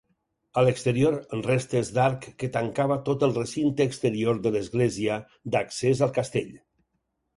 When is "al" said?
6.07-6.17